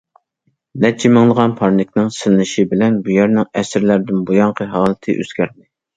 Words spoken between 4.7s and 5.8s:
ھالىتى ئۆزگەردى.